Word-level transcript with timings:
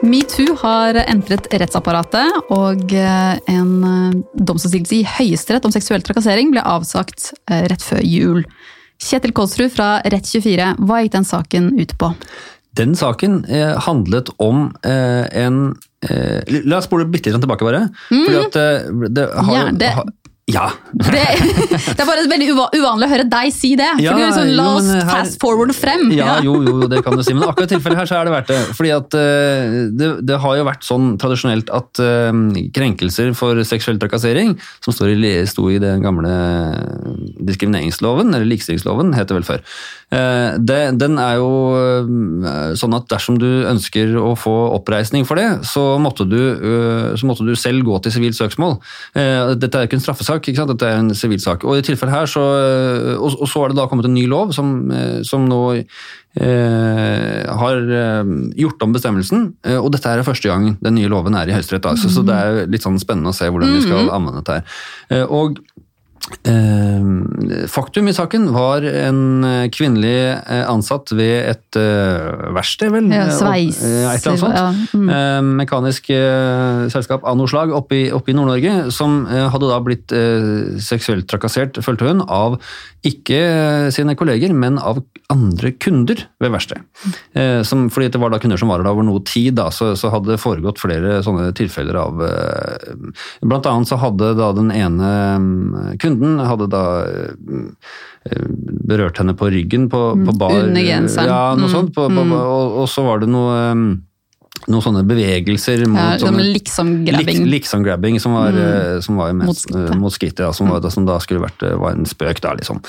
Metoo 0.00 0.54
har 0.62 0.96
entret 1.04 1.46
rettsapparatet, 1.52 2.50
og 2.54 2.92
eh, 2.96 3.34
en 3.52 3.72
eh, 3.84 4.14
domstolssigelse 4.32 4.96
i 4.96 5.04
Høyesterett 5.06 5.66
om 5.68 5.74
seksuell 5.74 6.02
trakassering 6.06 6.50
ble 6.54 6.64
avsagt 6.64 7.34
eh, 7.50 7.66
rett 7.68 7.84
før 7.84 8.00
jul. 8.06 8.40
Kjetil 9.00 9.34
Kolsrud 9.36 9.72
fra 9.74 9.90
Rett24, 10.08 10.72
hva 10.80 11.02
gikk 11.02 11.14
den 11.18 11.28
saken 11.28 11.70
ut 11.76 11.92
på? 12.00 12.10
Den 12.76 12.96
saken 12.96 13.42
handlet 13.82 14.28
om 14.38 14.68
en 14.86 15.56
eh, 16.08 16.40
La 16.64 16.78
oss 16.78 16.86
spole 16.88 17.04
bitte 17.06 17.30
litt 17.32 17.40
tilbake, 17.42 17.64
bare. 17.66 17.82
Fordi 18.08 18.38
at 18.46 18.52
det, 18.56 19.10
det 19.14 19.28
har, 19.34 19.54
Ja, 19.54 19.70
det- 19.72 19.94
Ja. 20.50 20.66
Det, 20.92 21.24
det 21.96 22.00
er 22.02 22.08
bare 22.08 22.24
veldig 22.30 22.48
uva- 22.54 22.68
uvanlig 22.74 23.06
å 23.06 23.10
høre 23.12 23.26
deg 23.30 23.52
si 23.54 23.72
det. 23.78 23.88
Ja, 24.02 24.12
for 24.14 24.20
du 24.20 24.26
er 24.26 24.34
sånn, 24.36 24.52
La 24.58 24.66
oss 24.76 24.88
her- 24.90 25.06
fast 25.10 25.38
forward 25.42 25.74
frem. 25.76 26.08
Ja, 26.16 26.38
jo, 26.44 26.56
jo, 26.66 26.88
det 26.90 27.02
kan 27.06 27.16
du 27.18 27.22
si. 27.26 27.34
Men 27.36 27.46
akkurat 27.48 27.70
i 27.70 27.74
tilfellet 27.76 28.00
her 28.02 28.10
så 28.10 28.18
er 28.20 28.28
det 28.28 28.34
verdt 28.34 28.50
det. 28.52 28.58
Fordi 28.78 28.92
at 28.96 29.16
uh, 29.18 29.76
det, 30.00 30.10
det 30.28 30.40
har 30.42 30.58
jo 30.58 30.66
vært 30.68 30.86
sånn 30.86 31.12
tradisjonelt 31.22 31.70
at 31.76 32.02
uh, 32.02 32.32
krenkelser 32.76 33.32
for 33.38 33.62
seksuell 33.68 34.00
trakassering, 34.02 34.56
som 34.84 34.96
står 34.96 35.14
i, 35.14 35.34
sto 35.50 35.68
i 35.72 35.78
den 35.82 36.02
gamle 36.04 36.34
diskrimineringsloven, 37.46 38.32
eller 38.34 38.48
likestillingsloven, 38.48 39.14
het 39.16 39.30
det 39.30 39.38
vel 39.38 39.46
før, 39.46 39.62
uh, 40.14 40.56
det, 40.58 40.80
den 41.00 41.18
er 41.22 41.38
jo 41.40 41.50
sånn 42.80 42.94
at 42.96 43.06
dersom 43.10 43.38
du 43.40 43.48
ønsker 43.68 44.12
å 44.20 44.32
få 44.38 44.52
oppreisning 44.74 45.26
for 45.28 45.38
det, 45.40 45.48
så 45.68 45.82
måtte 46.02 46.26
du, 46.28 46.38
så 47.18 47.28
måtte 47.28 47.44
du 47.46 47.52
selv 47.58 47.84
gå 47.86 47.98
til 48.04 48.14
sivilt 48.14 48.36
søksmål. 48.38 48.76
Dette 49.14 49.70
er 49.78 49.84
jo 49.84 49.88
ikke 49.90 49.98
en 49.98 50.02
straffesak, 50.04 50.39
ikke 50.48 50.60
sant? 50.60 50.72
dette 50.72 50.88
er 50.88 51.00
en 51.00 51.12
sivil 51.16 51.40
sak. 51.42 51.66
Og 51.68 51.78
i 51.78 51.84
tilfellet 51.84 52.14
her 52.14 52.30
så, 52.30 52.44
eh, 52.60 53.12
og, 53.16 53.36
og 53.36 53.50
så 53.50 53.64
er 53.64 53.72
det 53.72 53.80
da 53.80 53.86
kommet 53.90 54.08
en 54.08 54.16
ny 54.16 54.26
lov 54.30 54.54
som, 54.56 54.72
eh, 54.94 55.20
som 55.26 55.44
nå 55.50 55.60
eh, 55.74 57.44
har 57.62 57.92
eh, 58.00 58.32
gjort 58.62 58.86
om 58.86 58.96
bestemmelsen, 58.96 59.46
og 59.80 59.90
dette 59.94 60.14
er 60.14 60.24
første 60.26 60.50
gang 60.50 60.72
den 60.80 60.98
nye 60.98 61.10
loven 61.12 61.36
er 61.38 61.50
i 61.50 61.56
Høyesterett. 61.56 61.84
da, 61.84 61.96
Så, 61.98 62.12
så 62.14 62.24
det 62.26 62.36
er 62.40 62.66
litt 62.70 62.86
sånn 62.86 63.00
spennende 63.02 63.34
å 63.34 63.36
se 63.36 63.50
hvordan 63.50 63.76
vi 63.76 63.84
skal 63.84 64.12
anvende 64.14 64.42
dette 64.42 64.60
her. 64.60 65.26
Og 65.28 65.60
faktum 67.70 68.08
i 68.10 68.14
saken 68.14 68.48
var 68.54 68.84
en 68.86 69.20
eh, 69.46 69.66
kvinnelig 69.72 70.14
eh, 70.36 70.62
ansatt 70.70 71.12
ved 71.16 71.48
et 71.54 71.78
eh, 71.80 72.50
verksted, 72.56 72.92
vel? 72.94 73.08
Ja, 73.12 73.26
Eh, 73.30 73.32
sveis- 73.36 73.80
eh, 73.84 74.04
et 74.14 74.26
eller 74.26 74.32
annet 74.32 74.42
sånt. 74.44 74.54
ja, 74.54 74.68
mm. 74.94 75.08
Eh, 75.16 75.40
mekanisk 75.62 76.10
eh, 76.14 76.86
selskap 76.92 77.24
av 77.24 77.36
noe 77.40 77.48
slag 77.50 77.72
oppe 77.76 77.96
i, 77.98 78.04
i 78.10 78.36
Nord-Norge, 78.36 78.90
som 78.94 79.22
eh, 79.30 79.48
hadde 79.52 79.70
da 79.70 79.80
blitt 79.84 80.12
eh, 80.12 80.78
seksuelt 80.82 81.28
trakassert, 81.30 81.80
følte 81.84 82.08
hun, 82.08 82.22
av 82.28 82.58
ikke 83.06 83.40
eh, 83.40 83.88
sine 83.94 84.14
kolleger, 84.18 84.52
men 84.52 84.78
av 84.78 85.00
andre 85.32 85.72
kunder 85.80 86.24
ved 86.42 86.52
verkstedet. 86.52 86.84
Eh, 87.38 87.62
fordi 87.64 88.10
det 88.12 88.20
var 88.20 88.30
da 88.34 88.40
kunder 88.42 88.58
som 88.60 88.68
var 88.72 88.82
der 88.82 88.90
over 88.92 89.06
noe 89.06 89.22
tid, 89.24 89.54
da, 89.60 89.68
så, 89.72 89.92
så 89.96 90.10
hadde 90.12 90.34
det 90.34 90.40
foregått 90.42 90.80
flere 90.82 91.20
sånne 91.24 91.50
tilfeller 91.56 91.96
av 92.00 92.20
eh, 92.26 92.96
Blant 93.40 93.66
annet 93.66 93.88
så 93.88 93.96
hadde 94.00 94.34
da 94.38 94.50
den 94.56 94.70
ene 94.74 95.08
mm, 95.40 95.98
kunden 96.18 96.42
hadde 96.46 96.66
da 96.72 96.84
eh, 97.06 98.44
berørt 98.90 99.18
henne 99.22 99.34
på 99.38 99.48
ryggen 99.52 99.88
på, 99.92 100.00
på 100.26 100.36
bar. 100.38 100.56
under 100.66 100.82
genseren. 100.84 101.28
Ja, 101.30 101.54
noe 101.56 101.68
Mm, 101.70 101.74
sånt. 101.74 101.94
På, 101.94 102.08
på, 102.10 102.24
mm. 102.24 102.32
og, 102.36 102.78
og 102.82 102.88
så 102.90 103.04
var 103.06 103.20
det 103.22 103.28
noe 103.30 103.56
eh, 103.70 103.84
noen 104.70 104.84
sånne 104.84 105.04
bevegelser 105.08 105.84
mot 105.90 106.00
Ja, 106.00 106.18
sånne, 106.22 106.44
sånn 106.44 106.54
liksom-grabbing. 106.56 107.42
Liksom-grabbing 107.50 108.20
som 108.22 108.36
var, 108.38 108.56
mm. 108.56 109.02
som 109.04 109.20
var 109.20 109.34
mest, 109.36 109.70
eh, 109.74 109.92
mot 109.98 110.14
skrittet, 110.14 110.44
ja, 110.46 110.52
som, 110.56 110.70
var, 110.70 110.86
som 110.94 111.08
da 111.08 111.18
skulle 111.22 111.42
vært 111.44 111.64
eh, 111.66 111.76
var 111.80 111.98
en 111.98 112.08
spøk, 112.08 112.42
da, 112.44 112.54
liksom. 112.58 112.80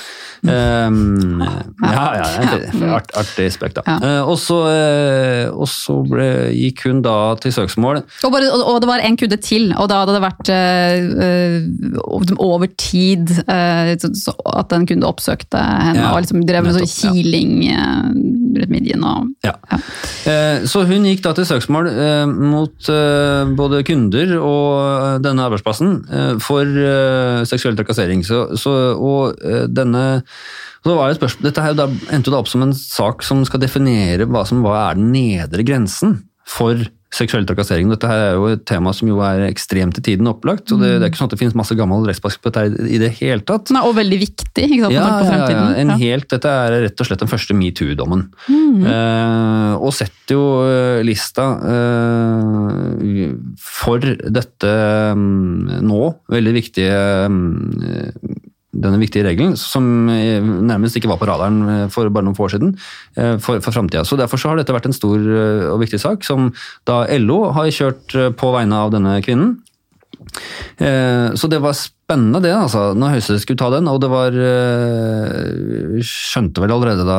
Um, 0.42 1.42
ja, 1.82 2.06
ja, 2.20 2.28
en 2.40 2.86
art, 2.94 3.12
artig 3.18 3.50
spøk, 3.56 3.76
da. 3.78 3.84
Eh, 3.98 4.20
og 4.22 4.38
så, 4.40 4.60
uh, 4.70 5.66
så 5.72 5.98
ble, 6.06 6.28
gikk 6.56 6.86
hun 6.88 7.02
da 7.04 7.16
til 7.42 7.54
søksmål. 7.54 8.02
Og, 8.22 8.30
bare, 8.32 8.50
og, 8.52 8.64
og 8.74 8.80
det 8.82 8.90
var 8.90 9.02
en 9.04 9.18
kunde 9.18 9.38
til, 9.42 9.70
og 9.76 9.88
da 9.90 10.02
hadde 10.02 10.16
det 10.16 10.22
vært 10.24 10.52
eh, 10.52 11.02
eh, 11.26 12.32
over 12.42 12.70
tid 12.78 13.30
eh, 13.46 13.92
så, 14.00 14.12
så 14.18 14.34
at 14.52 14.72
en 14.76 14.86
kunde 14.88 15.08
oppsøkte 15.08 15.60
henne 15.60 16.10
og 16.12 16.22
liksom 16.22 16.44
drev 16.48 16.66
med 16.66 16.78
sånn 16.78 16.90
kiling 16.90 17.54
eh, 17.72 18.08
rundt 18.62 18.72
midjen. 18.72 19.04
Og, 19.04 19.30
Ja. 19.44 19.54
Ja. 19.70 19.78
Så 20.68 20.84
hun 20.86 21.06
gikk 21.08 21.22
da 21.24 21.32
til 21.36 21.46
søksmål 21.48 21.88
eh, 21.90 22.26
mot 22.30 22.88
eh, 22.90 23.52
både 23.58 23.82
kunder 23.86 24.36
og 24.38 24.66
eh, 24.78 25.18
denne 25.24 25.46
arbeidsplassen 25.48 25.96
eh, 26.08 26.34
for 26.42 26.62
eh, 26.66 27.42
seksuell 27.48 27.76
trakassering. 27.78 28.22
Så, 28.26 28.44
så, 28.60 28.74
og 28.96 29.42
eh, 29.42 29.66
denne 29.70 30.22
så 30.82 30.96
var 30.98 31.12
det 31.12 31.20
spørsmål, 31.20 31.46
Dette 31.46 31.62
her 31.62 31.78
endte 32.10 32.26
jo 32.26 32.34
da 32.34 32.40
opp 32.42 32.50
som 32.50 32.64
en 32.64 32.74
sak 32.74 33.22
som 33.22 33.44
skal 33.46 33.62
definere 33.62 34.26
hva 34.26 34.42
som 34.48 34.64
hva 34.64 34.88
er 34.88 34.98
den 34.98 35.12
nedre 35.14 35.62
grensen 35.66 36.16
for 36.48 36.80
seksuell 37.12 37.44
trakassering. 37.48 37.90
Dette 37.92 38.08
her 38.08 38.22
er 38.30 38.34
jo 38.38 38.46
et 38.54 38.62
tema 38.68 38.92
som 38.96 39.08
jo 39.10 39.18
er 39.24 39.42
ekstremt 39.50 39.98
i 40.00 40.04
tiden 40.06 40.28
opplagt. 40.30 40.72
og 40.72 40.80
Det, 40.80 40.94
det 40.98 41.06
er 41.06 41.10
ikke 41.12 41.20
sånn 41.20 41.28
at 41.30 41.34
det 41.36 41.40
finnes 41.42 41.56
masse 41.58 41.76
gammel 41.76 42.06
rettspraksis 42.08 42.40
på 42.42 42.52
dette 42.54 42.86
i 42.88 43.00
det 43.02 43.10
hele 43.20 43.44
tatt. 43.48 43.72
Nei, 43.74 43.82
og 43.84 43.94
veldig 43.98 44.18
viktig 44.22 44.64
ikke 44.64 44.86
sant, 44.86 44.94
Ja, 44.96 45.04
på 45.04 45.10
ja, 45.10 45.18
ja, 45.18 45.30
fremtiden. 45.32 45.74
en 45.82 45.92
Ja. 45.92 45.98
helt, 46.00 46.28
dette 46.32 46.48
er 46.48 46.76
rett 46.86 47.00
og 47.04 47.08
slett 47.10 47.20
den 47.24 47.28
første 47.32 47.56
metoo-dommen. 47.58 48.24
Eh, 48.48 49.74
og 49.76 49.92
setter 49.96 50.36
jo 50.38 50.44
eh, 50.64 51.02
lista 51.04 51.46
eh, 51.68 53.32
for 53.60 54.00
dette 54.02 54.72
mm, 55.16 55.82
nå 55.84 56.00
veldig 56.32 56.54
viktige 56.56 57.28
mm, 57.28 58.31
denne 58.84 58.98
viktige 59.00 59.24
regelen, 59.26 59.54
som 59.58 59.86
eh, 60.12 60.42
nærmest 60.42 60.98
ikke 60.98 61.10
var 61.10 61.20
på 61.22 61.28
radaren 61.30 61.58
eh, 61.70 61.84
for 61.92 62.10
bare 62.12 62.26
noen 62.26 62.36
få 62.38 62.46
år 62.48 62.54
siden, 62.56 62.74
eh, 63.16 63.36
for, 63.42 63.62
for 63.64 63.74
fremtiden. 63.74 64.06
Så 64.08 64.18
derfor 64.20 64.40
så 64.42 64.52
har 64.52 64.60
dette 64.60 64.74
vært 64.76 64.90
en 64.90 64.96
stor 64.96 65.18
og 65.72 65.80
viktig 65.82 66.00
sak, 66.02 66.26
som 66.26 66.50
da 66.88 67.02
LO 67.22 67.44
har 67.56 67.70
kjørt 67.72 68.16
på 68.38 68.52
vegne 68.54 68.82
av 68.84 68.92
denne 68.94 69.18
kvinnen. 69.24 69.60
Så 70.78 71.48
det 71.50 71.58
var 71.60 71.74
spennende 71.76 72.38
det, 72.44 72.52
altså, 72.54 72.92
når 72.96 73.16
Høyesterett 73.16 73.42
skulle 73.42 73.58
ta 73.60 73.68
den. 73.74 73.88
Og 73.90 73.98
det 74.00 74.08
var 74.12 74.36
Skjønte 76.06 76.62
vel 76.62 76.72
allerede 76.74 77.04
da 77.06 77.18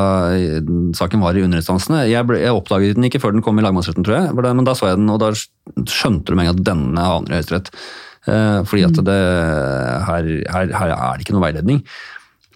saken 0.97 1.22
var 1.24 1.38
i 1.38 1.44
underinstansene. 1.45 2.03
Jeg, 2.09 2.25
ble- 2.30 2.41
jeg 2.41 2.56
oppdaget 2.56 2.97
den 2.97 3.07
ikke 3.09 3.22
før 3.24 3.35
den 3.35 3.44
kom 3.45 3.59
i 3.59 3.66
lagmannsretten, 3.66 4.06
tror 4.07 4.18
jeg. 4.19 4.34
Men 4.40 4.66
da 4.68 4.75
så 4.78 4.90
jeg 4.91 5.01
den, 5.01 5.12
og 5.13 5.19
da 5.24 5.31
skjønte 5.35 6.31
du 6.31 6.38
med 6.38 6.45
en 6.47 6.51
gang 6.51 6.57
at 6.57 6.66
denne 6.72 7.06
havner 7.09 7.35
i 7.35 7.40
Høyesterett. 7.41 7.72
Eh, 8.29 8.59
Fordi 8.67 8.85
at 8.88 9.00
det, 9.06 9.22
her, 10.07 10.28
her, 10.56 10.75
her 10.79 10.94
er 10.95 11.16
det 11.16 11.25
ikke 11.25 11.35
noe 11.35 11.47
veiledning. 11.47 11.81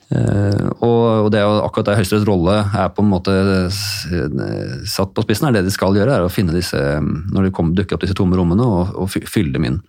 Uh, 0.07 0.69
og, 0.87 1.25
det 1.33 1.41
er 1.41 1.43
jo 1.43 1.65
akkurat 1.65 1.89
det 1.89 1.97
Høyesteretts 1.97 2.27
rolle 2.29 2.53
er 2.63 2.93
på 2.95 3.03
en 3.03 3.09
måte 3.11 3.33
eh, 3.35 3.79
satt 4.87 5.11
på 5.11 5.25
spissen, 5.25 5.49
er 5.49 5.57
det 5.57 5.65
de 5.65 5.73
skal 5.75 5.97
gjøre, 5.99 6.13
er 6.15 6.23
å 6.23 6.31
finne 6.31 6.55
disse, 6.55 6.79
når 7.03 7.49
det 7.49 7.51
kommer, 7.57 7.75
dukker 7.75 7.97
opp 7.97 8.05
disse 8.05 8.15
tomme 8.15 8.39
rommene, 8.39 8.63
og, 8.63 8.93
og 8.95 9.27
fylle 9.27 9.51
dem 9.57 9.67
inn. 9.67 9.81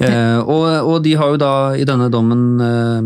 Eh, 0.00 0.38
og, 0.40 0.62
og 0.88 1.02
de 1.04 1.12
har 1.20 1.34
jo 1.34 1.40
da 1.40 1.52
i 1.76 1.84
denne 1.88 2.08
dommen 2.12 2.62
eh, 2.64 3.02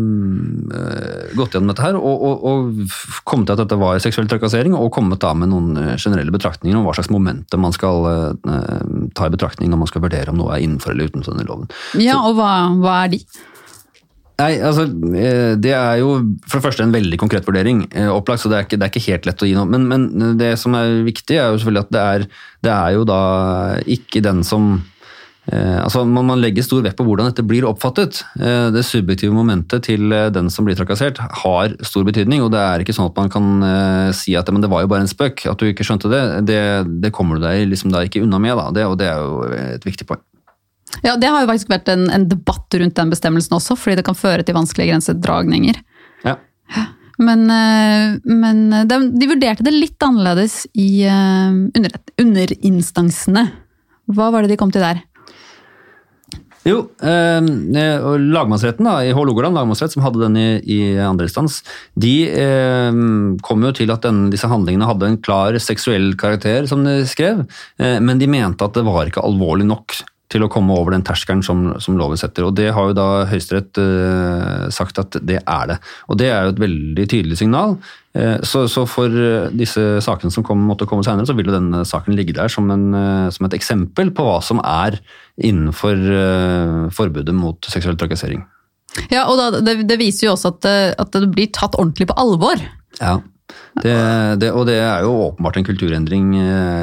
eh, 0.77 1.33
gått 1.37 1.57
gjennom 1.57 1.73
dette 1.73 1.83
her 1.83 1.97
og, 1.99 2.23
og, 2.29 2.45
og 2.47 2.95
kommet 3.27 3.49
til 3.49 3.57
at 3.57 3.63
dette 3.65 3.79
var 3.81 3.99
seksuell 4.03 4.29
trakassering, 4.31 4.77
og 4.77 4.93
kommet 4.95 5.21
da 5.23 5.33
med 5.37 5.51
noen 5.51 5.75
eh, 5.81 5.97
generelle 5.99 6.33
betraktninger 6.33 6.79
om 6.79 6.87
hva 6.87 6.95
slags 6.97 7.11
momenter 7.13 7.61
man 7.61 7.75
skal 7.75 8.07
eh, 8.07 8.79
ta 9.17 9.27
i 9.27 9.35
betraktning 9.35 9.73
når 9.73 9.83
man 9.83 9.91
skal 9.91 10.05
vurdere 10.07 10.33
om 10.33 10.39
noe 10.39 10.55
er 10.55 10.63
innenfor 10.63 10.95
eller 10.95 11.11
utenfor 11.11 11.35
denne 11.35 11.49
loven. 11.49 11.69
Ja, 11.99 12.21
og 12.23 12.39
hva, 12.39 12.51
hva 12.79 12.97
er 13.03 13.15
de? 13.17 13.23
Nei, 14.37 14.51
altså, 14.61 14.85
eh, 15.17 15.55
Det 15.57 15.73
er 15.73 15.95
jo 16.03 16.11
for 16.45 16.59
det 16.59 16.65
første 16.67 16.85
en 16.85 16.93
veldig 16.93 17.17
konkret 17.17 17.47
vurdering, 17.47 17.87
eh, 17.91 18.09
opplagt, 18.11 18.43
så 18.43 18.51
det 18.51 18.57
er 18.57 18.67
ikke, 18.67 18.77
det 18.77 18.85
er 18.85 18.93
ikke 18.93 19.07
helt 19.11 19.25
lett 19.25 19.41
å 19.41 19.49
gi 19.49 19.55
noe. 19.57 19.65
Men, 19.65 19.87
men 19.89 20.37
det 20.37 20.53
som 20.61 20.77
er 20.77 21.01
viktig, 21.07 21.39
er 21.39 21.49
jo 21.49 21.57
selvfølgelig 21.57 21.85
at 21.87 21.95
det 21.95 22.03
er, 22.03 22.27
det 22.67 22.75
er 22.75 22.91
jo 22.99 23.07
da 23.09 23.21
ikke 23.97 24.21
den 24.21 24.43
som 24.45 24.77
eh, 25.51 25.77
altså 25.81 26.03
man, 26.07 26.27
man 26.29 26.41
legger 26.41 26.65
stor 26.65 26.83
vekt 26.85 26.97
på 26.99 27.05
hvordan 27.07 27.29
dette 27.29 27.45
blir 27.47 27.65
oppfattet. 27.67 28.21
Eh, 28.39 28.69
det 28.73 28.83
subjektive 28.87 29.35
momentet 29.35 29.85
til 29.87 30.11
eh, 30.13 30.29
den 30.33 30.51
som 30.53 30.67
blir 30.67 30.77
trakassert 30.77 31.19
har 31.43 31.75
stor 31.87 32.05
betydning, 32.07 32.43
og 32.43 32.51
det 32.53 32.61
er 32.61 32.83
ikke 32.83 32.95
sånn 32.95 33.09
at 33.09 33.19
man 33.19 33.31
kan 33.33 33.67
eh, 33.67 34.09
si 34.17 34.35
at 34.39 34.49
men 34.53 34.63
det 34.63 34.71
var 34.71 34.85
jo 34.85 34.91
bare 34.91 35.05
en 35.05 35.11
spøk, 35.11 35.45
at 35.49 35.59
du 35.59 35.69
ikke 35.69 35.87
skjønte 35.87 36.11
det. 36.11 36.23
Det, 36.47 36.61
det 37.03 37.13
kommer 37.15 37.37
du 37.37 37.47
deg 37.47 37.67
liksom 37.71 37.93
da 37.93 38.03
ikke 38.07 38.23
unna 38.25 38.41
med, 38.43 38.55
da. 38.59 38.69
Det, 38.75 38.87
og 38.87 38.97
det 39.01 39.09
er 39.11 39.23
jo 39.23 39.41
et 39.77 39.87
viktig 39.87 40.07
poeng. 40.09 40.23
Ja, 41.03 41.17
Det 41.19 41.29
har 41.29 41.43
jo 41.43 41.49
faktisk 41.49 41.71
vært 41.71 41.89
en, 41.91 42.07
en 42.13 42.29
debatt 42.31 42.73
rundt 42.79 42.95
den 42.97 43.11
bestemmelsen 43.11 43.57
også, 43.57 43.75
fordi 43.79 43.99
det 43.99 44.07
kan 44.07 44.17
føre 44.17 44.45
til 44.47 44.55
vanskelige 44.57 44.93
grensedragninger. 44.93 45.81
Ja. 46.23 46.37
Men, 47.17 47.47
eh, 47.49 48.17
men 48.29 48.65
de, 48.87 48.99
de 49.15 49.29
vurderte 49.29 49.65
det 49.65 49.75
litt 49.75 50.03
annerledes 50.05 50.65
i 50.77 51.05
under, 51.07 51.95
underinstansene. 52.21 53.47
Hva 54.07 54.31
var 54.31 54.45
det 54.45 54.53
de 54.53 54.59
kom 54.59 54.71
til 54.71 54.83
der? 54.85 55.03
Jo, 56.67 56.81
eh, 56.99 57.39
og 58.03 58.25
lagmannsretten 58.27 58.87
da, 58.89 58.97
i 59.05 59.13
Hålogaland 59.15 59.55
lagmannsrett, 59.55 59.93
som 59.95 60.03
hadde 60.03 60.25
den 60.25 60.35
i, 60.39 60.47
i 60.67 60.79
andre 60.99 61.29
instans, 61.29 61.61
de 61.95 62.15
eh, 62.27 62.99
kom 63.47 63.63
jo 63.63 63.73
til 63.77 63.93
at 63.93 64.03
den, 64.03 64.27
disse 64.33 64.49
handlingene 64.51 64.89
hadde 64.89 65.13
en 65.13 65.19
klar 65.23 65.55
seksuell 65.63 66.11
karakter, 66.19 66.67
som 66.69 66.83
de 66.83 66.99
skrev, 67.07 67.45
eh, 67.79 67.97
men 68.03 68.19
de 68.19 68.29
mente 68.31 68.67
at 68.67 68.75
det 68.75 68.85
var 68.87 69.07
ikke 69.07 69.23
alvorlig 69.23 69.69
nok 69.69 70.01
til 70.31 70.43
å 70.43 70.49
komme 70.51 70.75
over 70.75 70.91
den 70.91 71.05
terskelen 71.07 71.41
som, 71.45 71.69
som 71.83 71.95
loven 71.99 72.19
setter. 72.19 72.43
Og 72.47 72.55
det 72.57 72.71
har 72.75 72.89
jo 72.89 72.95
da 72.97 73.07
Høyesterett 73.29 73.79
uh, 73.79 74.67
sagt 74.73 74.99
at 74.99 75.15
det 75.23 75.39
er 75.39 75.69
det. 75.71 75.77
Og 76.11 76.19
det 76.19 76.27
er 76.31 76.43
jo 76.43 76.55
et 76.55 76.61
veldig 76.65 77.05
tydelig 77.07 77.39
signal. 77.39 77.77
Uh, 78.17 78.35
så, 78.43 78.65
så, 78.71 78.83
for 78.89 79.13
eh, 79.13 79.47
disse 79.55 80.01
sakene 80.03 80.33
som 80.33 80.43
kom, 80.43 80.65
måtte 80.67 80.87
komme 80.89 81.05
senere, 81.07 81.27
så 81.29 81.35
vil 81.37 81.47
jo 81.47 81.55
denne 81.55 81.85
saken 81.87 82.17
ligge 82.17 82.35
der 82.35 82.51
som, 82.51 82.67
en, 82.73 82.89
uh, 82.91 83.29
som 83.31 83.47
et 83.47 83.55
eksempel 83.55 84.11
på 84.15 84.27
hva 84.27 84.41
som 84.43 84.59
er 84.65 84.99
innenfor 85.37 85.99
forbudet 86.97 87.33
mot 87.37 87.67
seksuell 87.69 87.97
trakassering. 87.99 88.41
Ja, 89.13 89.27
og 89.29 89.37
da, 89.37 89.59
det, 89.61 89.83
det 89.85 89.99
viser 90.01 90.25
jo 90.25 90.31
også 90.33 90.55
at, 90.55 90.65
at 90.97 91.13
det 91.13 91.29
blir 91.29 91.51
tatt 91.53 91.77
ordentlig 91.77 92.07
på 92.09 92.15
alvor. 92.17 92.63
Ja. 92.97 93.19
Det, 93.77 93.93
det, 94.41 94.49
og 94.49 94.65
det 94.65 94.79
er 94.81 95.05
jo 95.05 95.13
åpenbart 95.27 95.59
en 95.59 95.67
kulturendring 95.67 96.33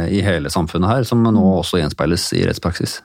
i 0.06 0.22
hele 0.22 0.52
samfunnet 0.54 0.92
her, 0.92 1.08
som 1.08 1.26
nå 1.26 1.42
også 1.56 1.82
gjenspeiles 1.82 2.28
i 2.38 2.44
rettspraksis. 2.46 3.00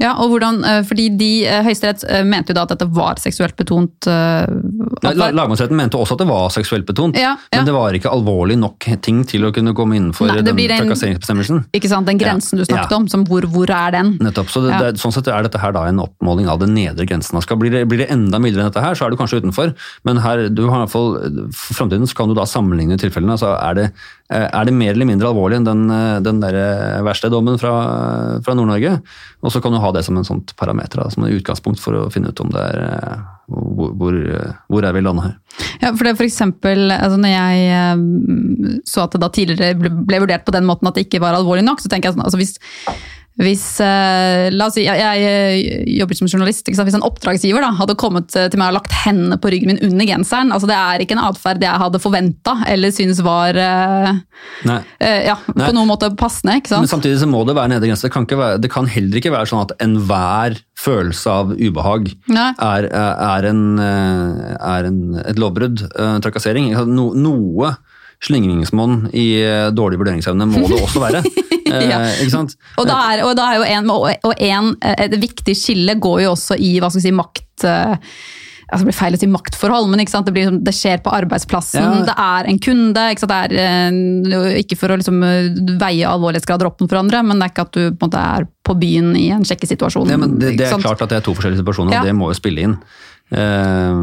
Ja, 0.00 0.14
og 0.16 0.32
hvordan, 0.32 0.62
eh, 0.64 0.80
fordi 0.88 1.08
de, 1.20 1.30
eh, 1.44 1.60
Høyesterett 1.66 2.04
eh, 2.08 2.22
mente 2.24 2.54
jo 2.54 2.56
da 2.56 2.64
at 2.64 2.72
dette 2.72 2.86
var 2.88 3.20
seksuelt 3.20 3.56
betont 3.58 4.08
Nei. 4.08 5.12
Lagmannsretten 5.12 5.76
mente 5.76 5.98
også 5.98 6.16
at 6.16 6.22
det 6.22 6.28
var 6.28 6.48
seksuelt 6.52 6.86
betont, 6.88 7.16
Ja, 7.20 7.34
ja. 7.52 7.58
men 7.58 7.66
det 7.68 7.74
var 7.74 7.96
ikke 7.96 8.12
alvorlig 8.12 8.56
nok 8.60 8.86
ting 9.04 9.22
til 9.28 9.44
å 9.48 9.52
kunne 9.52 9.74
komme 9.76 9.98
innenfor 9.98 10.30
Nei, 10.30 10.40
den 10.44 10.56
trakasseringsbestemmelsen. 10.56 11.66
Ikke 11.76 11.90
sant, 11.92 12.08
Den 12.08 12.20
grensen 12.20 12.58
Ja, 12.58 12.64
du 12.64 12.72
snakket 12.72 12.96
om, 12.96 13.08
som 13.12 13.24
hvor, 13.28 13.44
hvor 13.52 13.70
er 13.70 13.92
den? 13.96 14.14
Nettopp, 14.24 14.48
så 14.52 14.64
det, 14.64 14.78
det, 14.80 15.00
Sånn 15.00 15.12
sett 15.14 15.28
er 15.28 15.44
dette 15.44 15.60
her 15.60 15.74
da 15.76 15.86
en 15.88 16.00
oppmåling 16.02 16.48
av 16.50 16.60
den 16.62 16.74
nedre 16.76 17.06
grensen. 17.08 17.40
Skal, 17.44 17.60
blir, 17.60 17.72
det, 17.72 17.84
blir 17.88 18.02
det 18.02 18.10
enda 18.12 18.40
mildere 18.40 18.64
enn 18.64 18.72
dette 18.72 18.84
her, 18.84 18.96
så 18.96 19.06
er 19.06 19.12
du 19.12 19.20
kanskje 19.20 19.40
utenfor. 19.44 19.74
Men 20.08 20.20
her, 20.24 20.48
du 20.48 20.66
har 20.68 20.80
i 20.80 20.84
hvert 20.84 20.94
fall, 20.94 21.14
for 21.56 21.80
fremtiden 21.80 22.08
så 22.08 22.16
kan 22.18 22.32
du 22.32 22.36
da 22.38 22.48
sammenligne 22.48 22.98
tilfellene. 23.00 23.36
Altså 23.36 23.52
er, 23.56 23.76
det, 23.78 23.86
er 24.30 24.66
det 24.68 24.74
mer 24.76 24.94
eller 24.94 25.08
mindre 25.08 25.30
alvorlig 25.30 25.58
enn 25.58 25.66
den, 25.66 25.82
eh, 25.90 26.20
den 26.22 26.38
der 26.42 26.54
eh, 26.54 27.02
verste 27.06 27.30
dommen 27.32 27.58
fra, 27.58 27.72
fra 28.46 28.54
Nord-Norge? 28.54 29.00
Og 29.42 29.52
så 29.52 29.62
kan 29.62 29.74
du 29.74 29.80
ha 29.82 29.90
det 29.96 30.04
som 30.06 30.18
en 30.20 30.26
sånt 30.26 30.54
parameter, 30.60 31.02
som 31.10 31.26
en 31.26 31.34
utgangspunkt 31.34 31.82
for 31.82 31.98
å 31.98 32.08
finne 32.14 32.30
ut 32.30 32.42
om 32.44 32.52
det 32.54 32.62
er 32.62 32.80
eh, 32.86 33.24
hvor, 33.50 33.94
hvor, 33.98 34.14
eh, 34.14 34.52
hvor 34.70 34.86
er 34.86 34.94
vi 34.94 35.02
landet 35.02 35.26
her. 35.26 35.64
Ja, 35.82 35.92
for 35.94 36.06
det 36.06 36.16
for 36.20 36.28
eksempel, 36.28 36.92
altså 36.94 37.18
når 37.18 37.34
jeg 37.34 37.70
eh, 37.74 38.82
så 38.86 39.06
at 39.06 39.16
det 39.16 39.22
da 39.24 39.32
tidligere 39.34 39.78
ble, 39.80 39.94
ble 40.06 40.22
vurdert 40.26 40.46
på 40.46 40.54
den 40.54 40.68
måten 40.68 40.90
at 40.90 40.98
det 40.98 41.08
ikke 41.08 41.22
var 41.24 41.38
alvorlig 41.38 41.66
nok, 41.66 41.82
så 41.82 41.90
tenker 41.90 42.10
jeg 42.10 42.18
sånn, 42.18 42.26
altså 42.28 42.40
hvis, 42.40 42.54
hvis 43.40 43.64
eh, 43.80 44.48
la 44.52 44.66
oss 44.68 44.76
si, 44.76 44.84
jeg, 44.84 45.00
jeg 45.00 45.24
eh, 45.24 45.84
jobber 45.96 46.18
som 46.18 46.28
journalist, 46.28 46.66
hvis 46.68 46.96
en 46.98 47.06
oppdragsgiver 47.06 47.64
da, 47.64 47.70
hadde 47.78 47.96
kommet 48.00 48.34
eh, 48.36 48.48
til 48.52 48.60
meg 48.60 48.72
og 48.72 48.80
lagt 48.80 48.96
hendene 49.04 49.38
på 49.40 49.52
ryggen 49.52 49.72
min 49.72 49.80
under 49.86 50.08
genseren, 50.08 50.52
altså 50.52 50.68
det 50.68 50.76
er 50.76 51.04
ikke 51.04 51.16
en 51.16 51.24
atferd 51.24 51.64
jeg 51.64 51.82
hadde 51.82 52.02
forventet, 52.02 52.64
eller 52.68 52.92
synes 52.94 53.22
var 53.24 53.56
Nei. 53.56 54.78
ja, 55.00 55.36
Nei. 55.54 55.66
på 55.66 55.72
noen 55.76 55.88
måte 55.88 56.10
passende, 56.18 56.58
Men 56.70 56.90
samtidig 56.90 57.20
så 57.22 57.28
må 57.30 57.42
det 57.48 57.56
være 57.56 57.74
nedre 57.74 57.90
grense. 57.90 58.08
Det 58.08 58.14
kan, 58.14 58.26
være, 58.28 58.60
det 58.60 58.70
kan 58.72 58.88
heller 58.90 59.20
ikke 59.20 59.32
være 59.32 59.48
sånn 59.50 59.64
at 59.64 59.74
enhver 59.84 60.58
følelse 60.80 61.36
av 61.42 61.52
ubehag 61.56 62.10
er, 62.30 62.88
er, 62.88 63.48
en, 63.50 63.62
er 63.80 64.88
en, 64.88 65.00
et 65.24 65.40
lovbrudd, 65.40 65.84
eh, 65.90 66.16
trakassering. 66.24 66.72
No, 66.88 67.10
noe 67.16 67.74
slingringsmonn 68.24 69.08
i 69.16 69.26
eh, 69.42 69.68
dårlig 69.72 70.00
vurderingsevne 70.00 70.48
må 70.50 70.66
det 70.68 70.82
også 70.82 71.06
være. 71.06 71.24
Eh, 71.70 71.86
Ikke 72.24 72.32
sant? 72.32 72.56
Og 72.82 72.86
da 72.88 72.96
er, 73.12 73.20
og 73.22 73.36
da 73.38 73.44
er 73.52 73.60
jo 73.60 73.66
en, 73.76 73.90
og 73.94 74.32
en, 74.42 74.72
et 74.90 75.12
viktig 75.22 75.54
skille 75.54 75.94
går 76.02 76.24
jo 76.24 76.32
også 76.32 76.56
i 76.58 76.72
hva 76.82 76.88
skal 76.90 76.98
vi 76.98 77.04
si, 77.04 77.12
makt 77.14 77.66
eh, 77.70 77.92
altså 78.70 78.80
det 78.80 78.88
blir 78.88 78.96
feil 78.98 79.16
å 79.16 79.20
si 79.20 79.28
maktforhold, 79.30 79.86
men? 79.92 80.02
Det, 80.02 80.34
blir, 80.34 80.50
det 80.66 80.74
skjer 80.74 80.98
på 81.04 81.12
arbeidsplassen. 81.14 81.82
Ja. 81.82 82.04
Det 82.08 82.16
er 82.22 82.48
en 82.50 82.58
kunde. 82.62 83.04
Ikke? 83.14 83.28
Det 83.30 83.38
er, 83.46 83.54
eh, 83.62 84.58
ikke 84.64 84.78
for 84.80 84.94
å 84.94 84.98
liksom 84.98 85.22
eh, 85.26 85.60
veie 85.80 86.10
alvorlighetsgrader 86.10 86.70
opp 86.70 86.82
mot 86.82 86.90
hverandre, 86.90 87.22
men 87.26 87.38
det 87.38 87.48
er 87.48 87.54
ikke 87.54 87.66
at 87.68 87.78
du 87.78 87.82
på 87.94 88.08
måte 88.08 88.24
er 88.38 88.48
på 88.66 88.76
byen 88.80 89.12
i 89.18 89.28
en 89.34 89.46
sjekkesituasjon. 89.46 90.10
Ja, 90.10 90.18
men 90.20 90.38
det, 90.42 90.56
det 90.60 90.68
er 90.70 90.82
klart 90.82 91.02
at 91.06 91.14
det 91.14 91.20
er 91.20 91.26
to 91.26 91.34
forskjellige 91.38 91.62
situasjoner, 91.62 91.96
Ja. 91.96 92.02
og 92.04 92.10
det 92.10 92.18
må 92.18 92.30
jo 92.30 92.38
spille 92.38 92.66
inn. 92.66 92.76
Eh, 93.30 93.94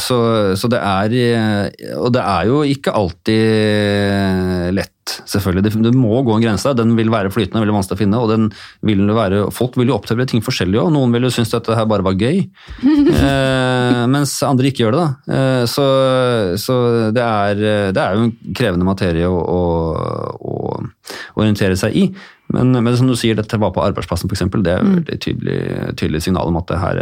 Så, 0.00 0.16
så 0.56 0.68
det 0.72 0.80
er 0.80 1.12
eh, 1.20 1.94
Og 2.00 2.10
det 2.14 2.22
er 2.24 2.46
jo 2.48 2.62
ikke 2.64 2.94
alltid 2.96 4.72
lett, 4.74 4.90
selvfølgelig. 5.28 5.62
Det, 5.66 5.72
det 5.84 5.92
må 5.94 6.22
gå 6.24 6.34
en 6.38 6.42
grense. 6.44 6.64
der. 6.70 6.78
Den 6.82 6.94
vil 6.96 7.10
være 7.12 7.30
flytende, 7.34 7.60
veldig 7.62 7.76
vanskelig 7.76 7.98
å 7.98 8.02
finne. 8.02 8.20
og 8.24 8.30
den 8.32 8.46
vil 8.88 9.04
være, 9.14 9.42
Folk 9.52 9.76
vil 9.76 9.92
jo 9.92 9.98
oppleve 9.98 10.26
ting 10.30 10.42
forskjellig 10.44 10.80
òg. 10.80 10.92
Noen 10.94 11.12
vil 11.14 11.26
jo 11.28 11.32
synes 11.34 11.52
dette 11.52 11.76
her 11.76 11.86
bare 11.90 12.06
var 12.06 12.16
gøy, 12.18 12.40
eh, 13.20 14.04
mens 14.10 14.36
andre 14.46 14.70
ikke 14.70 14.84
gjør 14.86 14.96
det. 14.96 15.02
da. 15.04 15.34
Eh, 15.38 15.64
Så, 15.70 15.84
så 16.60 16.78
det, 17.14 17.22
er, 17.24 17.64
det 17.94 18.00
er 18.00 18.16
jo 18.16 18.28
en 18.28 18.34
krevende 18.56 18.88
materie 18.88 19.28
å, 19.28 19.40
å, 19.44 19.62
å 20.40 20.54
orientere 21.40 21.76
seg 21.78 21.96
i. 21.96 22.06
Men, 22.54 22.74
men 22.84 22.96
som 22.96 23.08
du 23.08 23.14
sier, 23.18 23.36
dette 23.38 23.58
var 23.60 23.72
på 23.74 23.82
arbeidsplassen 23.82 24.28
f.eks. 24.30 24.44
Det 24.62 24.72
er 24.74 24.82
jo 24.84 24.98
et 25.04 25.20
tydelig, 25.24 25.60
tydelig 25.98 26.20
signal 26.26 26.50
om 26.50 26.58
at 26.60 26.68
det 26.70 26.80
her, 26.82 27.00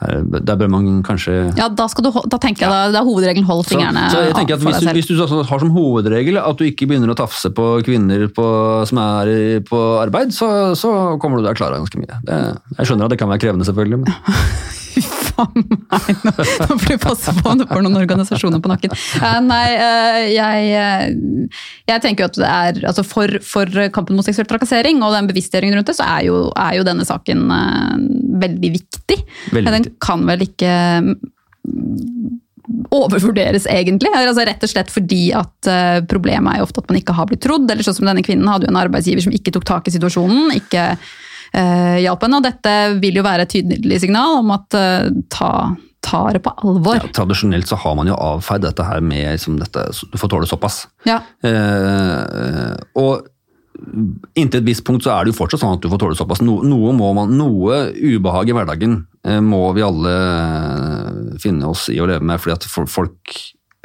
her 0.00 0.24
Der 0.24 0.56
bør 0.60 0.70
man 0.72 0.88
kanskje 1.06 1.36
Ja, 1.58 1.68
da, 1.68 1.86
du, 1.86 2.10
da 2.10 2.40
tenker 2.40 2.66
jeg 2.66 2.72
da, 2.72 2.80
det 2.92 3.00
er 3.00 3.06
hovedregelen 3.06 3.48
hold 3.48 3.64
så, 3.64 3.74
fingrene 3.74 4.06
så 4.12 4.24
jeg 4.26 4.36
tenker 4.38 4.58
at 4.58 4.64
hvis 4.66 4.80
du, 4.80 4.90
hvis 4.96 5.10
du 5.10 5.14
også 5.26 5.42
har 5.50 5.62
som 5.62 5.72
hovedregel 5.74 6.40
at 6.40 6.58
du 6.58 6.66
ikke 6.66 6.88
begynner 6.90 7.12
å 7.12 7.18
tafse 7.18 7.52
på 7.54 7.68
kvinner 7.86 8.26
på, 8.34 8.46
som 8.88 9.00
er 9.02 9.60
på 9.66 9.80
arbeid, 10.00 10.34
så, 10.34 10.50
så 10.78 10.92
kommer 11.20 11.40
du 11.40 11.46
deg 11.46 11.58
klar 11.58 11.74
av 11.74 11.84
ganske 11.84 12.00
mye. 12.00 12.20
Det, 12.26 12.38
jeg 12.78 12.90
skjønner 12.90 13.08
at 13.08 13.14
det 13.14 13.20
kan 13.20 13.30
være 13.30 13.42
krevende, 13.44 13.66
selvfølgelig. 13.68 14.02
Men, 14.04 14.12
Faen 14.90 15.66
meg, 15.70 16.22
nå, 16.24 16.32
nå 16.34 16.76
får 16.80 16.86
du 16.90 16.96
passe 17.02 17.34
på, 17.36 17.54
nå 17.56 17.66
får 17.70 17.84
noen 17.86 17.98
organisasjoner 18.00 18.62
på 18.62 18.70
nakken. 18.72 18.94
Eh, 19.20 19.38
nei, 19.46 19.68
eh, 19.76 20.18
jeg, 20.34 20.70
eh, 20.80 21.62
jeg 21.90 22.04
tenker 22.04 22.24
jo 22.24 22.30
at 22.30 22.40
det 22.40 22.50
er 22.50 22.80
altså 22.90 23.04
for, 23.06 23.40
for 23.46 23.70
kampen 23.94 24.18
mot 24.18 24.26
seksuell 24.26 24.48
trakassering 24.50 25.02
og 25.04 25.14
den 25.16 25.30
bevisstgjøringen 25.30 25.78
rundt 25.78 25.90
det, 25.92 25.96
så 25.98 26.08
er 26.18 26.26
jo, 26.28 26.42
er 26.58 26.78
jo 26.78 26.86
denne 26.86 27.06
saken 27.08 27.46
veldig 28.40 28.72
viktig. 28.76 29.20
Veldig 29.54 29.64
Men 29.66 29.78
den 29.78 29.88
kan 30.02 30.24
vel 30.28 30.44
ikke 30.46 30.74
mm, 31.04 31.16
overvurderes 32.94 33.68
egentlig. 33.70 34.12
Altså 34.16 34.46
rett 34.48 34.66
og 34.66 34.72
slett 34.72 34.92
fordi 34.92 35.24
at 35.36 35.70
problemet 36.10 36.54
er 36.54 36.60
jo 36.60 36.68
ofte 36.68 36.82
at 36.82 36.90
man 36.90 37.00
ikke 37.00 37.16
har 37.16 37.28
blitt 37.30 37.42
trodd. 37.44 37.66
Eller 37.70 37.86
sånn 37.86 38.00
som 38.00 38.10
denne 38.10 38.24
kvinnen 38.26 38.50
hadde 38.50 38.68
jo 38.68 38.74
en 38.74 38.82
arbeidsgiver 38.82 39.26
som 39.26 39.34
ikke 39.36 39.54
tok 39.54 39.66
tak 39.68 39.90
i 39.90 39.94
situasjonen. 39.94 40.54
ikke 40.58 40.92
hjalp 41.52 42.26
henne. 42.26 42.40
Og 42.40 42.46
dette 42.46 42.74
vil 43.02 43.20
jo 43.20 43.26
være 43.26 43.46
et 43.46 43.54
tydelig 43.56 44.02
signal 44.04 44.40
om 44.40 44.52
at 44.54 44.76
eh, 44.78 45.08
ta, 45.32 45.50
tar 46.04 46.36
det 46.36 46.44
på 46.44 46.54
alvor. 46.62 47.00
ja, 47.00 47.10
tradisjonelt 47.16 47.68
så 47.70 47.78
har 47.80 47.98
man 47.98 48.10
jo 48.10 48.18
avfeid 48.18 48.64
dette 48.66 48.86
her 48.86 49.02
med 49.04 49.26
liksom 49.34 49.58
dette, 49.60 49.88
du 50.12 50.16
får 50.20 50.32
tåle 50.32 50.48
såpass. 50.50 50.84
Ja. 51.08 51.20
Eh, 51.46 52.74
og 53.00 53.28
inntil 54.38 54.60
et 54.60 54.66
visst 54.66 54.84
punkt 54.86 55.06
så 55.06 55.14
er 55.14 55.24
det 55.24 55.32
jo 55.32 55.40
fortsatt 55.40 55.62
sånn 55.62 55.78
at 55.78 55.84
du 55.84 55.88
får 55.92 56.02
tåle 56.02 56.18
såpass. 56.18 56.42
No, 56.44 56.60
noe, 56.66 56.92
må 56.96 57.12
man, 57.16 57.32
noe 57.38 57.86
ubehag 57.96 58.50
i 58.50 58.56
hverdagen 58.56 59.00
eh, 59.26 59.40
må 59.44 59.62
vi 59.76 59.86
alle 59.86 60.16
eh, 60.16 61.38
finne 61.42 61.70
oss 61.70 61.88
i 61.92 62.00
å 62.00 62.08
leve 62.10 62.26
med, 62.26 62.40
fordi 62.42 62.56
at 62.58 62.68
folk 62.90 63.38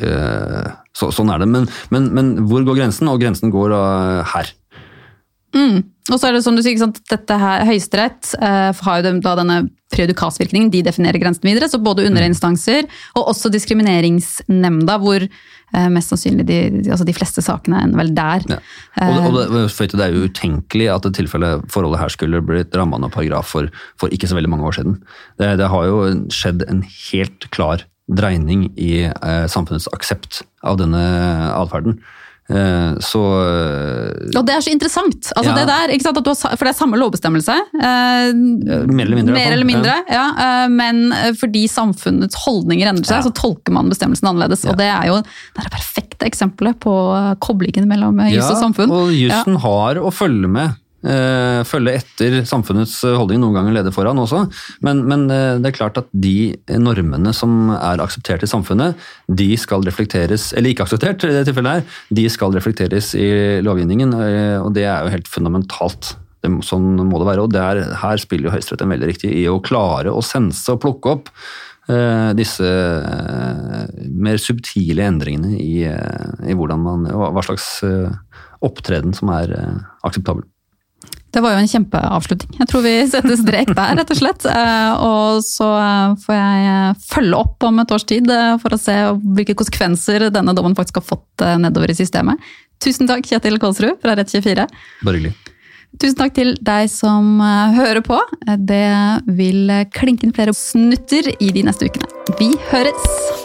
eh, 0.04 0.74
så, 0.96 1.10
Sånn 1.12 1.32
er 1.34 1.42
det. 1.44 1.50
Men, 1.52 1.68
men, 1.92 2.12
men 2.16 2.36
hvor 2.48 2.64
går 2.64 2.80
grensen? 2.80 3.10
Og 3.12 3.20
grensen 3.20 3.52
går 3.52 3.74
uh, 3.76 4.22
her. 4.32 4.54
Mm. 5.56 5.84
Og 6.12 6.20
så 6.20 6.28
er 6.28 6.36
det 6.36 6.44
som 6.46 6.54
du 6.58 6.62
sier, 6.62 6.78
sant, 6.78 7.00
dette 7.10 7.40
her, 7.42 7.64
Høyesterett 7.66 8.36
eh, 8.38 8.84
har 8.86 9.02
jo 9.02 9.14
da 9.24 9.34
denne 9.40 9.58
prejudikatsvirkningen, 9.94 10.70
de 10.74 10.84
definerer 10.86 11.22
grensen 11.22 11.48
videre. 11.48 11.70
Så 11.72 11.80
både 11.82 12.06
underinstanser 12.10 12.86
og 13.16 13.32
også 13.32 13.50
diskrimineringsnemnda, 13.54 15.00
hvor 15.02 15.24
eh, 15.26 15.88
mest 15.94 16.14
sannsynlig 16.14 16.46
de, 16.50 16.60
altså 16.84 17.08
de 17.08 17.16
fleste 17.16 17.42
sakene 17.46 17.82
ender 17.88 18.04
vel 18.04 18.12
der. 18.18 18.46
Ja. 18.52 18.60
Og, 19.08 19.40
og 19.40 19.56
det, 19.56 19.90
det 19.96 20.06
er 20.06 20.14
jo 20.14 20.28
utenkelig 20.30 20.92
at 20.94 21.08
det 21.08 21.16
tilfellet 21.18 21.66
forholdet 21.74 22.04
her 22.04 22.14
skulle 22.14 22.44
blitt 22.46 22.76
ramma 22.78 23.00
av 23.02 23.16
paragraf 23.16 23.50
for, 23.56 23.72
for 24.02 24.14
ikke 24.14 24.30
så 24.30 24.38
veldig 24.38 24.52
mange 24.52 24.68
år 24.70 24.78
siden. 24.78 25.00
Det, 25.42 25.56
det 25.62 25.72
har 25.72 25.90
jo 25.90 26.04
skjedd 26.34 26.68
en 26.70 26.84
helt 26.86 27.50
klar 27.56 27.88
dreining 28.06 28.68
i 28.78 29.08
eh, 29.08 29.48
samfunnets 29.50 29.90
aksept 29.96 30.44
av 30.66 30.78
denne 30.82 31.02
atferden. 31.56 31.98
Eh, 32.46 32.98
så 33.02 33.22
eh, 33.42 34.38
Og 34.38 34.44
det 34.46 34.54
er 34.54 34.62
så 34.62 34.70
interessant! 34.70 35.32
Altså 35.34 35.50
Ja. 35.50 35.56
det 35.58 35.66
der, 35.66 35.94
har, 35.96 36.56
for 36.56 36.66
det 36.68 36.72
er 36.76 36.78
samme 36.78 37.00
lovbestemmelse. 37.02 37.56
eh, 37.74 38.34
mer 38.36 39.06
eller 39.08 39.16
mindre. 39.18 39.34
Mer 39.34 39.52
eller 39.56 39.66
mindre, 39.66 39.96
ja. 40.10 40.28
Ja, 40.38 40.68
Men 40.70 41.12
eh, 41.12 41.34
fordi 41.34 41.66
samfunnets 41.68 42.38
holdninger 42.46 42.92
endrer 42.92 43.10
seg, 43.10 43.26
så 43.26 43.34
tolker 43.34 43.74
man 43.74 43.90
bestemmelsen 43.90 44.30
annerledes. 44.30 44.66
Og 44.70 44.78
det 44.78 44.86
er 44.92 45.10
jo 45.10 45.22
det 45.26 45.64
er 45.64 45.70
det 45.70 45.74
perfekte 45.74 46.30
eksempelet 46.30 46.80
på 46.80 46.94
koblingen 47.42 47.88
mellom 47.90 48.22
jus 48.30 48.46
og 48.52 48.62
samfunn. 48.62 48.92
og 48.94 49.12
jussen 49.12 49.58
har 49.66 49.96
å 50.02 50.14
følge 50.14 50.48
med. 50.48 50.76
Eh, 51.06 51.62
følge 51.68 51.96
etter 52.00 52.38
samfunnets 52.48 52.98
holdning, 53.06 53.42
noen 53.44 53.56
ganger 53.60 53.78
lede 53.78 53.94
foran 53.96 54.20
også. 54.22 54.44
Men, 54.86 55.04
men 55.10 55.26
eh, 55.34 55.56
det 55.62 55.72
er 55.72 55.78
klart 55.78 56.00
at 56.02 56.10
de 56.12 56.56
normene 56.82 57.34
som 57.36 57.72
er 57.76 58.04
akseptert 58.04 58.46
i 58.46 58.50
samfunnet, 58.50 59.00
de 59.28 59.50
skal 59.62 59.86
reflekteres, 59.86 60.52
eller 60.54 60.74
ikke 60.74 60.88
akseptert 60.88 61.26
i 61.28 61.34
det 61.36 61.46
tilfellet 61.50 61.80
her, 61.80 62.00
de 62.20 62.28
skal 62.32 62.56
reflekteres 62.56 63.14
i 63.20 63.28
lovgivningen, 63.66 64.16
eh, 64.20 64.58
og 64.62 64.74
det 64.78 64.88
er 64.90 65.06
jo 65.06 65.14
helt 65.16 65.30
fundamentalt. 65.32 66.16
Det, 66.44 66.52
sånn 66.66 66.94
må 67.08 67.22
det 67.22 67.30
være, 67.30 67.46
og 67.46 67.54
der, 67.54 67.84
her 68.02 68.22
spiller 68.22 68.50
jo 68.50 68.58
Høyesterett 68.58 68.86
en 68.86 68.94
veldig 68.94 69.14
riktig 69.14 69.32
i 69.34 69.46
å 69.50 69.62
klare 69.66 70.14
å 70.14 70.26
sense 70.26 70.70
og 70.74 70.84
plukke 70.84 71.16
opp 71.16 71.32
eh, 71.90 72.32
disse 72.38 72.66
eh, 72.66 73.86
mer 74.14 74.42
subtile 74.42 75.06
endringene 75.10 75.56
i, 75.58 75.86
eh, 75.90 76.50
i 76.50 76.58
man, 76.58 77.08
hva 77.10 77.46
slags 77.46 77.70
eh, 77.86 78.12
opptreden 78.66 79.16
som 79.18 79.32
er 79.36 79.54
eh, 79.58 79.80
akseptabel. 80.08 80.46
Det 81.36 81.42
var 81.44 81.52
jo 81.52 81.60
en 81.60 81.68
kjempeavslutning. 81.68 82.60
Jeg 82.62 82.70
tror 82.72 82.84
vi 82.86 82.94
setter 83.12 83.36
strek 83.36 83.72
der, 83.76 83.98
rett 84.00 84.12
og 84.14 84.20
slett. 84.22 84.46
Eh, 84.48 84.92
og 85.04 85.42
så 85.44 85.68
eh, 85.82 86.14
får 86.24 86.38
jeg 86.38 86.94
følge 87.10 87.42
opp 87.42 87.66
om 87.68 87.82
et 87.84 87.92
års 87.92 88.06
tid 88.08 88.32
eh, 88.32 88.54
for 88.62 88.76
å 88.76 88.80
se 88.80 88.96
hvilke 89.36 89.58
konsekvenser 89.60 90.30
denne 90.32 90.54
dommen 90.56 90.78
faktisk 90.78 91.02
har 91.02 91.10
fått 91.10 91.44
nedover 91.60 91.92
i 91.92 91.98
systemet. 91.98 92.40
Tusen 92.80 93.10
takk, 93.10 93.28
Kjetil 93.28 93.60
Kolsrud 93.60 94.00
fra 94.04 94.16
Rett24. 94.16 94.64
Bare 95.04 95.20
hyggelig. 95.20 95.34
Tusen 96.00 96.20
takk 96.20 96.36
til 96.36 96.54
deg 96.64 96.88
som 96.92 97.40
hører 97.76 98.04
på. 98.04 98.20
Det 98.68 98.86
vil 99.36 99.72
klinke 99.96 100.28
inn 100.28 100.36
flere 100.36 100.56
snutter 100.56 101.34
i 101.36 101.52
de 101.56 101.68
neste 101.68 101.92
ukene. 101.92 102.08
Vi 102.40 102.54
høres! 102.72 103.45